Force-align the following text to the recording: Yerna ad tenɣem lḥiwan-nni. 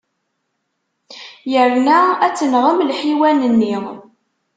Yerna 1.51 1.99
ad 2.25 2.33
tenɣem 2.37 2.79
lḥiwan-nni. 2.89 3.75